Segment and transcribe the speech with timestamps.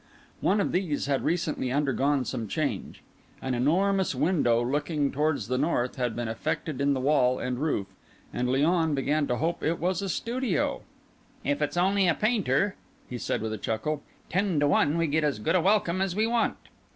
[0.39, 3.03] One of these had recently undergone some change.
[3.39, 7.85] An enormous window, looking towards the north, had been effected in the wall and roof,
[8.33, 10.81] and Léon began to hope it was a studio.
[11.43, 12.73] "If it's only a painter,"
[13.11, 16.15] he said with a chuckle, "ten to one we get as good a welcome as
[16.15, 16.57] we want."